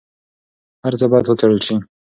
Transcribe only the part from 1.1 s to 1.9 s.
باید وڅېړل سي.